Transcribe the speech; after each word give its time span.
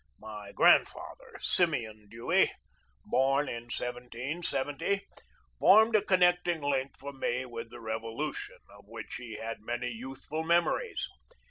My 0.17 0.51
grandfather, 0.51 1.37
Simeon 1.41 2.07
Dewey, 2.09 2.51
born 3.05 3.47
in 3.47 3.65
1770, 3.65 5.05
formed 5.59 5.95
a 5.95 6.01
connecting 6.01 6.59
link 6.59 6.97
for 6.97 7.13
me 7.13 7.45
with 7.45 7.69
the 7.69 7.79
Rev 7.79 8.01
olution, 8.01 8.57
of 8.75 8.85
which 8.87 9.17
he 9.19 9.35
had 9.35 9.61
many 9.61 9.89
youthful 9.89 10.41
memories. 10.41 11.07